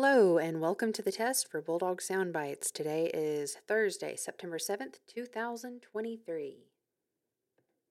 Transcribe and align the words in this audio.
Hello, 0.00 0.38
and 0.38 0.60
welcome 0.60 0.92
to 0.92 1.02
the 1.02 1.10
test 1.10 1.50
for 1.50 1.60
Bulldog 1.60 2.00
Soundbites. 2.00 2.70
Today 2.70 3.10
is 3.12 3.56
Thursday, 3.66 4.14
September 4.14 4.56
7th, 4.56 5.00
2023. 5.12 6.77